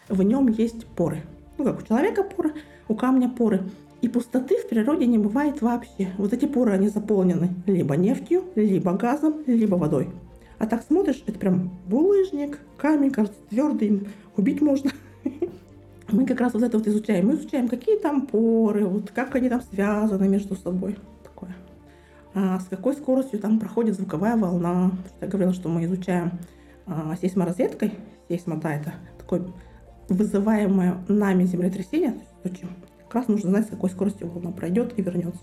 в 0.08 0.22
нем 0.22 0.48
есть 0.48 0.86
поры. 0.86 1.22
Ну, 1.58 1.64
как 1.64 1.80
у 1.80 1.86
человека 1.86 2.24
поры, 2.24 2.52
у 2.88 2.94
камня 2.94 3.28
поры. 3.28 3.62
И 4.00 4.08
пустоты 4.08 4.56
в 4.56 4.68
природе 4.68 5.06
не 5.06 5.16
бывает 5.16 5.62
вообще. 5.62 6.08
Вот 6.18 6.32
эти 6.32 6.44
поры, 6.44 6.72
они 6.72 6.88
заполнены 6.88 7.50
либо 7.66 7.96
нефтью, 7.96 8.44
либо 8.56 8.92
газом, 8.94 9.42
либо 9.46 9.76
водой. 9.76 10.10
А 10.62 10.66
так 10.66 10.84
смотришь, 10.84 11.24
это 11.26 11.40
прям 11.40 11.72
булыжник, 11.88 12.60
камень, 12.76 13.10
кажется, 13.10 13.36
твердый, 13.50 14.06
убить 14.36 14.60
можно. 14.60 14.92
Мы 16.12 16.24
как 16.24 16.40
раз 16.40 16.54
вот 16.54 16.62
это 16.62 16.78
вот 16.78 16.86
изучаем. 16.86 17.26
Мы 17.26 17.34
изучаем, 17.34 17.66
какие 17.68 17.98
там 17.98 18.28
поры, 18.28 18.84
вот 18.84 19.10
как 19.10 19.34
они 19.34 19.48
там 19.48 19.60
связаны 19.60 20.28
между 20.28 20.54
собой. 20.54 20.96
Такое. 21.24 21.56
А 22.34 22.60
с 22.60 22.66
какой 22.66 22.94
скоростью 22.94 23.40
там 23.40 23.58
проходит 23.58 23.96
звуковая 23.96 24.36
волна. 24.36 24.92
Я 25.20 25.26
говорила, 25.26 25.52
что 25.52 25.68
мы 25.68 25.84
изучаем 25.84 26.30
а, 26.86 27.16
сейсморазведкой. 27.20 27.94
Сейсмо, 28.28 28.54
да, 28.58 28.72
это 28.72 28.94
такое 29.18 29.48
вызываемое 30.08 30.98
нами 31.08 31.42
землетрясение. 31.42 32.14
Учим. 32.44 32.68
Как 33.08 33.16
раз 33.16 33.26
нужно 33.26 33.50
знать, 33.50 33.66
с 33.66 33.70
какой 33.70 33.90
скоростью 33.90 34.30
волна 34.30 34.52
пройдет 34.52 34.96
и 34.96 35.02
вернется. 35.02 35.42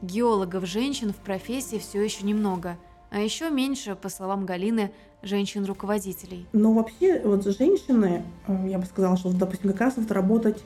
Геологов 0.00 0.64
женщин 0.64 1.12
в 1.12 1.16
профессии 1.16 1.80
все 1.80 2.00
еще 2.00 2.24
немного– 2.24 2.76
а 3.10 3.18
еще 3.18 3.50
меньше, 3.50 3.96
по 3.96 4.08
словам 4.08 4.46
Галины, 4.46 4.92
женщин-руководителей. 5.22 6.46
Но 6.52 6.72
вообще 6.72 7.20
вот 7.24 7.44
женщины, 7.44 8.22
э, 8.46 8.68
я 8.68 8.78
бы 8.78 8.86
сказала, 8.86 9.16
что, 9.16 9.32
допустим, 9.32 9.70
как 9.72 9.80
раз 9.80 9.94
вот 9.96 10.10
работать 10.10 10.62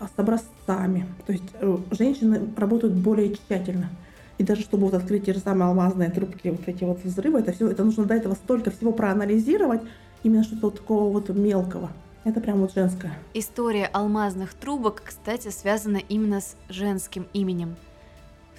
с 0.00 0.18
образцами. 0.18 1.06
То 1.26 1.32
есть 1.32 1.44
э, 1.60 1.78
женщины 1.92 2.40
работают 2.56 2.94
более 2.94 3.34
тщательно. 3.34 3.90
И 4.38 4.44
даже 4.44 4.62
чтобы 4.62 4.86
вот 4.86 4.94
открыть 4.94 5.26
те 5.26 5.34
же 5.34 5.40
самые 5.40 5.68
алмазные 5.68 6.10
трубки, 6.10 6.48
вот 6.48 6.66
эти 6.66 6.82
вот 6.84 7.04
взрывы, 7.04 7.40
это 7.40 7.52
все, 7.52 7.68
это 7.68 7.84
нужно 7.84 8.04
до 8.06 8.14
этого 8.14 8.34
столько 8.34 8.70
всего 8.70 8.92
проанализировать, 8.92 9.82
именно 10.22 10.42
что-то 10.42 10.62
вот 10.62 10.76
такого 10.78 11.12
вот 11.12 11.28
мелкого. 11.28 11.90
Это 12.24 12.40
прям 12.40 12.60
вот 12.60 12.72
женское. 12.72 13.12
История 13.34 13.86
алмазных 13.86 14.54
трубок, 14.54 15.02
кстати, 15.04 15.48
связана 15.48 15.98
именно 16.08 16.40
с 16.40 16.56
женским 16.68 17.26
именем– 17.32 17.76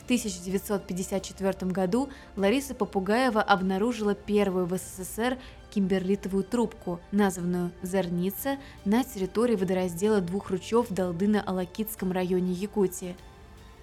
в 0.04 0.06
1954 0.06 1.72
году 1.72 2.10
Лариса 2.36 2.76
Попугаева 2.76 3.42
обнаружила 3.42 4.14
первую 4.16 4.66
в 4.66 4.78
СССР 4.78 5.38
кимберлитовую 5.74 6.44
трубку, 6.44 7.00
названную 7.14 7.72
«Зорница», 7.82 8.58
на 8.84 9.06
территории 9.06 9.56
водораздела 9.56 10.20
двух 10.20 10.50
ручьев 10.50 10.90
в 10.90 10.94
Долдыно-Алакитском 10.94 12.12
районе 12.12 12.52
Якутии. 12.52 13.16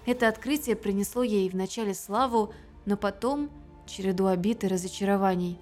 Это 0.05 0.29
открытие 0.29 0.77
принесло 0.77 1.23
ей 1.23 1.49
вначале 1.49 1.95
славу, 1.95 2.53
но 2.85 2.99
потом 2.99 3.49
череду 3.87 4.27
обид 4.27 4.63
и 4.63 4.69
разочарований. 4.69 5.59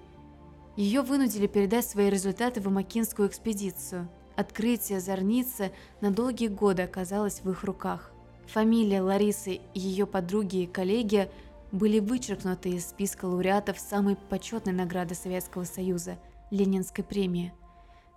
Ее 0.75 1.03
вынудили 1.03 1.47
передать 1.47 1.85
свои 1.85 2.09
результаты 2.09 2.59
в 2.59 2.67
Амакинскую 2.67 3.29
экспедицию. 3.29 4.09
Открытие 4.35 4.99
Зорницы 4.99 5.71
на 6.01 6.11
долгие 6.11 6.47
годы 6.47 6.81
оказалось 6.81 7.39
в 7.43 7.49
их 7.49 7.63
руках– 7.63 8.11
Фамилия 8.53 9.01
Ларисы 9.01 9.59
и 9.73 9.79
ее 9.79 10.07
подруги 10.07 10.63
и 10.63 10.67
коллеги 10.67 11.29
были 11.71 11.99
вычеркнуты 11.99 12.69
из 12.69 12.87
списка 12.87 13.25
лауреатов 13.25 13.77
самой 13.79 14.15
почетной 14.15 14.73
награды 14.73 15.13
Советского 15.13 15.65
Союза– 15.65 16.17
Ленинской 16.51 17.03
премии. 17.03 17.53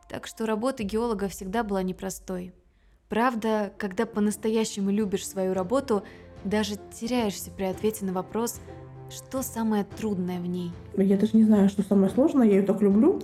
Так 0.08 0.26
что 0.26 0.46
работа 0.46 0.84
геолога 0.84 1.28
всегда 1.28 1.62
была 1.62 1.82
непростой. 1.82 2.54
Правда, 3.10 3.74
когда 3.76 4.06
по-настоящему 4.06 4.90
любишь 4.90 5.28
свою 5.28 5.52
работу, 5.52 6.02
даже 6.44 6.76
теряешься 6.98 7.50
при 7.50 7.64
ответе 7.64 8.06
на 8.06 8.14
вопрос, 8.14 8.58
что 9.10 9.42
самое 9.42 9.84
трудное 9.84 10.40
в 10.40 10.46
ней. 10.46 10.72
Я 10.96 11.18
даже 11.18 11.36
не 11.36 11.44
знаю, 11.44 11.68
что 11.68 11.82
самое 11.82 12.10
сложное, 12.10 12.46
я 12.46 12.56
ее 12.56 12.62
так 12.62 12.80
люблю. 12.80 13.20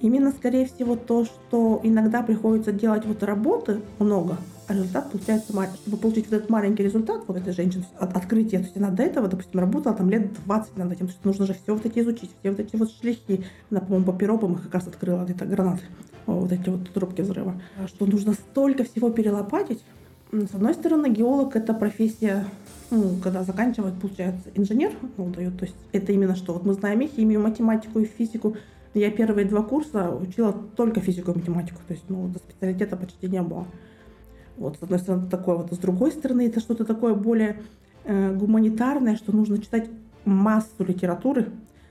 Именно, 0.00 0.32
скорее 0.32 0.64
всего, 0.66 0.96
то, 0.96 1.26
что 1.26 1.78
иногда 1.82 2.22
приходится 2.22 2.72
делать 2.72 3.04
вот 3.04 3.22
работы 3.22 3.82
много, 3.98 4.38
результат 4.68 5.10
получается 5.10 5.54
маленький. 5.54 5.78
Чтобы 5.78 5.96
получить 5.96 6.26
вот 6.30 6.36
этот 6.36 6.50
маленький 6.50 6.82
результат, 6.82 7.22
вот 7.26 7.36
этой 7.36 7.52
женщины, 7.52 7.84
от 7.98 8.16
открытия, 8.16 8.58
то 8.58 8.64
есть 8.64 8.76
она 8.76 8.90
до 8.90 9.02
этого, 9.02 9.28
допустим, 9.28 9.60
работала 9.60 9.94
там 9.94 10.10
лет 10.10 10.32
20 10.44 10.76
над 10.76 10.92
этим, 10.92 11.06
то 11.06 11.12
есть 11.12 11.24
нужно 11.24 11.46
же 11.46 11.54
все 11.54 11.74
вот 11.74 11.84
эти 11.84 11.98
изучить, 12.00 12.30
все 12.40 12.50
вот 12.50 12.60
эти 12.60 12.76
вот 12.76 12.90
шляхи. 12.90 13.44
Она, 13.70 13.80
по-моему, 13.80 14.06
по 14.06 14.12
пиропам 14.12 14.54
их 14.54 14.62
как 14.64 14.74
раз 14.74 14.86
открыла, 14.86 15.24
где-то 15.24 15.46
гранаты, 15.46 15.82
вот 16.26 16.52
эти 16.52 16.68
вот 16.68 16.90
трубки 16.92 17.22
взрыва. 17.22 17.60
А 17.78 17.88
что 17.88 18.06
нужно 18.06 18.32
столько 18.32 18.84
всего 18.84 19.10
перелопатить. 19.10 19.82
С 20.30 20.54
одной 20.54 20.74
стороны, 20.74 21.10
геолог— 21.10 21.56
это 21.56 21.74
профессия 21.74 22.46
ну, 22.92 23.16
когда 23.22 23.42
заканчивает, 23.42 23.94
получается, 23.94 24.50
инженер, 24.54 24.92
ну, 25.16 25.30
дает, 25.30 25.58
то 25.58 25.64
есть 25.64 25.76
это 25.92 26.12
именно 26.12 26.36
что, 26.36 26.52
вот 26.52 26.66
мы 26.66 26.74
знаем 26.74 27.00
и 27.00 27.06
химию, 27.06 27.40
математику, 27.40 28.00
и 28.00 28.04
физику, 28.04 28.56
я 28.92 29.10
первые 29.10 29.46
два 29.46 29.62
курса 29.62 30.10
учила 30.10 30.52
только 30.76 31.00
физику 31.00 31.32
и 31.32 31.38
математику, 31.38 31.80
то 31.88 31.94
есть, 31.94 32.04
ну, 32.08 32.28
до 32.28 32.38
специалитета 32.38 32.96
почти 32.96 33.28
не 33.28 33.40
было. 33.40 33.66
Вот, 34.62 34.78
с 34.78 34.82
одной 34.82 35.00
стороны, 35.00 35.28
такое 35.28 35.56
вот, 35.56 35.72
с 35.72 35.78
другой 35.78 36.12
стороны, 36.12 36.46
это 36.46 36.60
что-то 36.60 36.84
такое 36.84 37.14
более 37.14 37.60
э, 38.04 38.32
гуманитарное, 38.32 39.16
что 39.16 39.32
нужно 39.32 39.58
читать 39.58 39.90
массу 40.24 40.84
литературы, 40.86 41.48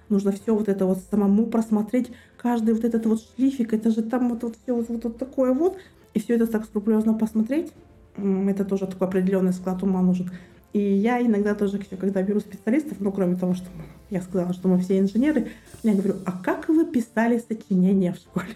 нужно 0.07 0.31
все 0.31 0.55
вот 0.55 0.69
это 0.69 0.85
вот 0.85 0.99
самому 1.11 1.47
просмотреть, 1.47 2.11
каждый 2.37 2.73
вот 2.73 2.85
этот 2.85 3.05
вот 3.05 3.21
шлифик, 3.35 3.73
это 3.73 3.91
же 3.91 4.01
там 4.01 4.29
вот, 4.29 4.43
вот 4.43 4.55
все 4.63 4.73
вот, 4.73 4.87
вот, 4.87 5.03
вот 5.03 5.17
такое 5.17 5.53
вот, 5.53 5.77
и 6.13 6.19
все 6.19 6.35
это 6.35 6.47
так 6.47 6.63
скрупулезно 6.63 7.13
посмотреть, 7.13 7.73
это 8.15 8.63
тоже 8.63 8.87
такой 8.87 9.07
определенный 9.09 9.51
склад 9.51 9.83
ума 9.83 10.01
нужен. 10.01 10.31
И 10.71 10.79
я 10.79 11.21
иногда 11.21 11.53
тоже, 11.55 11.77
когда 11.99 12.21
беру 12.21 12.39
специалистов, 12.39 12.99
ну, 13.01 13.11
кроме 13.11 13.35
того, 13.35 13.53
что 13.53 13.67
я 14.09 14.21
сказала, 14.21 14.53
что 14.53 14.69
мы 14.69 14.79
все 14.79 14.97
инженеры, 14.97 15.49
я 15.83 15.93
говорю, 15.93 16.15
а 16.25 16.31
как 16.31 16.69
вы 16.69 16.85
писали 16.85 17.37
сочинения 17.37 18.13
в 18.13 18.15
школе? 18.15 18.55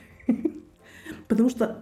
Потому 1.28 1.50
что 1.50 1.78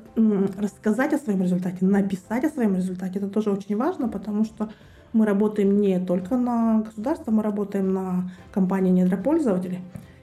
рассказать 0.58 1.14
о 1.14 1.18
своем 1.18 1.44
результате, 1.44 1.86
написать 1.86 2.46
о 2.46 2.50
своем 2.50 2.76
результате, 2.76 3.20
это 3.20 3.28
тоже 3.28 3.52
очень 3.52 3.76
важно, 3.76 4.08
потому 4.08 4.46
что 4.46 4.72
мы 5.12 5.26
работаем 5.26 5.80
не 5.80 6.00
только 6.00 6.38
на 6.38 6.82
государство, 6.82 7.32
мы 7.32 7.44
работаем 7.44 7.94
на 7.94 8.32
компании 8.52 8.92
недропользователей. 8.92 9.80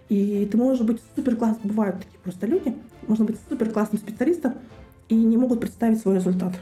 И 0.09 0.49
ты 0.51 0.57
можешь 0.57 0.85
быть 0.85 1.01
супер 1.15 1.37
классным, 1.37 1.69
бывают 1.69 1.99
такие 1.99 2.19
просто 2.23 2.47
люди, 2.47 2.75
можно 3.07 3.25
быть 3.25 3.37
супер 3.49 3.71
классным 3.71 4.01
специалистом 4.01 4.55
и 5.09 5.15
не 5.15 5.37
могут 5.37 5.61
представить 5.61 6.01
свой 6.01 6.17
результат. 6.17 6.55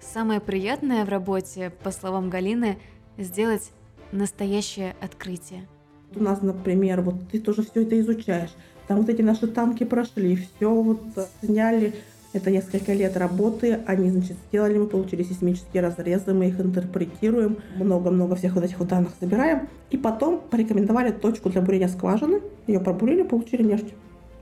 Самое 0.00 0.40
приятное 0.40 1.04
в 1.04 1.08
работе, 1.08 1.72
по 1.82 1.90
словам 1.90 2.28
Галины, 2.28 2.78
сделать 3.16 3.70
настоящее 4.12 4.94
открытие. 5.00 5.66
У 6.14 6.22
нас, 6.22 6.42
например, 6.42 7.00
вот 7.00 7.28
ты 7.30 7.40
тоже 7.40 7.62
все 7.62 7.82
это 7.82 7.98
изучаешь. 8.00 8.50
Там 8.86 8.98
вот 8.98 9.08
эти 9.08 9.22
наши 9.22 9.46
танки 9.46 9.84
прошли, 9.84 10.36
все 10.36 10.70
вот 10.70 11.00
сняли. 11.42 11.94
Это 12.34 12.50
несколько 12.50 12.92
лет 12.92 13.16
работы. 13.16 13.80
Они, 13.86 14.10
значит, 14.10 14.36
сделали, 14.48 14.76
мы 14.76 14.86
получили 14.86 15.22
сейсмические 15.22 15.82
разрезы, 15.82 16.34
мы 16.34 16.48
их 16.48 16.60
интерпретируем, 16.60 17.58
много-много 17.76 18.34
всех 18.34 18.56
вот 18.56 18.64
этих 18.64 18.80
вот 18.80 18.88
данных 18.88 19.12
собираем. 19.20 19.68
И 19.90 19.96
потом 19.96 20.40
порекомендовали 20.50 21.12
точку 21.12 21.48
для 21.48 21.60
бурения 21.60 21.88
скважины. 21.88 22.40
Ее 22.66 22.80
пробурили, 22.80 23.22
получили 23.22 23.62
нефть. 23.62 23.94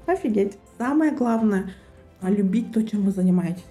Офигеть. 0.06 0.56
Самое 0.78 1.12
главное– 1.12 1.70
любить 2.22 2.72
то, 2.72 2.82
чем 2.82 3.02
вы 3.02 3.10
занимаетесь. 3.10 3.64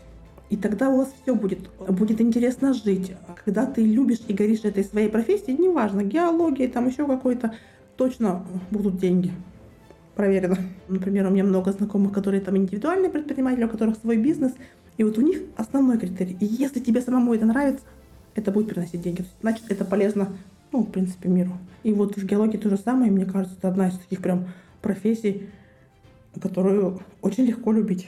И 0.52 0.58
тогда 0.58 0.90
у 0.90 0.98
вас 0.98 1.12
все 1.24 1.34
будет, 1.34 1.70
будет 1.80 2.22
интересно 2.22 2.74
жить. 2.74 3.14
Когда 3.44 3.66
ты 3.66 3.84
любишь 3.84 4.22
и 4.28 4.34
горишь 4.34 4.66
этой 4.66 4.84
своей 4.84 5.10
профессией, 5.10 5.58
неважно, 5.58 6.04
геология, 6.04 6.70
там 6.70 6.88
еще 6.88 7.08
какой-то, 7.08 7.56
точно 7.98 8.46
будут 8.70 8.98
деньги 8.98 9.32
проверено. 10.16 10.58
Например, 10.88 11.28
у 11.28 11.30
меня 11.30 11.44
много 11.44 11.72
знакомых, 11.72 12.12
которые 12.14 12.42
там 12.42 12.58
индивидуальные 12.58 13.10
предприниматели, 13.10 13.64
у 13.64 13.70
которых 13.70 13.98
свой 13.98 14.18
бизнес, 14.18 14.54
и 14.98 15.04
вот 15.04 15.18
у 15.18 15.22
них 15.22 15.42
основной 15.56 15.98
критерий. 15.98 16.38
И 16.40 16.46
если 16.46 16.80
тебе 16.80 17.02
самому 17.02 17.34
это 17.34 17.46
нравится, 17.46 17.84
это 18.36 18.52
будет 18.52 18.70
приносить 18.70 19.02
деньги. 19.02 19.26
Значит, 19.42 19.66
это 19.70 19.86
полезно, 19.86 20.30
ну, 20.72 20.84
в 20.84 20.92
принципе, 20.92 21.30
миру. 21.30 21.52
И 21.84 21.92
вот 21.94 22.18
в 22.18 22.26
геологии 22.26 22.58
то 22.58 22.70
же 22.70 22.78
самое, 22.78 23.12
мне 23.12 23.26
кажется, 23.26 23.56
это 23.58 23.70
одна 23.70 23.88
из 23.90 23.98
таких 23.98 24.22
прям 24.22 24.50
профессий, 24.82 25.50
которую 26.40 27.02
очень 27.22 27.46
легко 27.46 27.72
любить. 27.72 28.08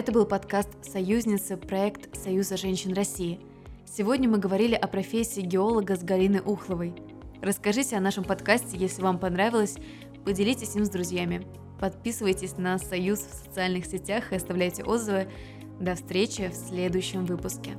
Это 0.00 0.12
был 0.12 0.24
подкаст 0.24 0.70
«Союзницы», 0.80 1.58
проект 1.58 2.16
Союза 2.16 2.56
женщин 2.56 2.94
России. 2.94 3.38
Сегодня 3.84 4.30
мы 4.30 4.38
говорили 4.38 4.74
о 4.74 4.86
профессии 4.88 5.42
геолога 5.42 5.94
с 5.94 6.02
Галиной 6.02 6.40
Ухловой. 6.40 6.94
Расскажите 7.42 7.96
о 7.96 8.00
нашем 8.00 8.24
подкасте, 8.24 8.78
если 8.78 9.02
вам 9.02 9.18
понравилось, 9.18 9.76
поделитесь 10.24 10.74
им 10.74 10.86
с 10.86 10.88
друзьями. 10.88 11.46
Подписывайтесь 11.78 12.56
на 12.56 12.78
Союз 12.78 13.18
в 13.18 13.44
социальных 13.44 13.84
сетях 13.84 14.32
и 14.32 14.36
оставляйте 14.36 14.84
отзывы. 14.84 15.28
До 15.78 15.94
встречи 15.94 16.48
в 16.48 16.54
следующем 16.54 17.26
выпуске. 17.26 17.76